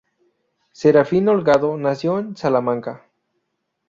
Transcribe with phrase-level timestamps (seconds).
[0.71, 3.05] Serafín Holgado nació en Salamanca.